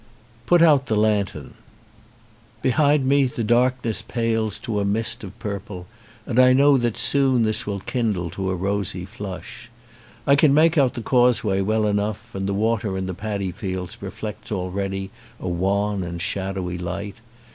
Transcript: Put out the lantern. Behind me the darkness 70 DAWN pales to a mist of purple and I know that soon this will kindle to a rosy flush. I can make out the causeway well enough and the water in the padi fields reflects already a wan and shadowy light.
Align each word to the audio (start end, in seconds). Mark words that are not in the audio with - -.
Put 0.47 0.63
out 0.63 0.87
the 0.87 0.95
lantern. 0.95 1.53
Behind 2.63 3.05
me 3.05 3.25
the 3.27 3.43
darkness 3.43 3.99
70 3.99 4.07
DAWN 4.13 4.23
pales 4.23 4.57
to 4.57 4.79
a 4.79 4.83
mist 4.83 5.23
of 5.23 5.37
purple 5.37 5.85
and 6.25 6.39
I 6.39 6.53
know 6.53 6.75
that 6.79 6.97
soon 6.97 7.43
this 7.43 7.67
will 7.67 7.81
kindle 7.81 8.31
to 8.31 8.49
a 8.49 8.55
rosy 8.55 9.05
flush. 9.05 9.69
I 10.25 10.35
can 10.35 10.55
make 10.55 10.75
out 10.75 10.95
the 10.95 11.03
causeway 11.03 11.61
well 11.61 11.85
enough 11.85 12.33
and 12.33 12.47
the 12.49 12.55
water 12.55 12.97
in 12.97 13.05
the 13.05 13.13
padi 13.13 13.51
fields 13.51 13.95
reflects 14.01 14.51
already 14.51 15.11
a 15.39 15.47
wan 15.47 16.01
and 16.01 16.19
shadowy 16.19 16.79
light. 16.79 17.17